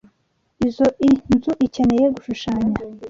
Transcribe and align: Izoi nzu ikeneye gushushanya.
Izoi 0.67 1.09
nzu 1.35 1.51
ikeneye 1.65 2.07
gushushanya. 2.15 2.77